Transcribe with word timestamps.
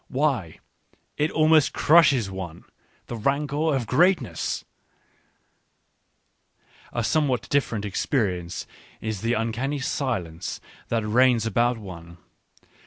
Why, 0.09 0.57
it 1.15 1.29
almost 1.29 1.73
crushes 1.73 2.31
one! 2.31 2.63
The 3.05 3.15
rancour 3.15 3.75
of 3.75 3.85
greatness! 3.85 4.65
A 6.91 7.03
some 7.03 7.25
l 7.25 7.29
what 7.29 7.47
different 7.49 7.85
experience 7.85 8.65
is 8.99 9.21
the 9.21 9.33
uncanny 9.33 9.77
silence 9.77 10.59
that 10.87 11.05
reigns 11.07 11.45
about 11.45 11.77
one. 11.77 12.17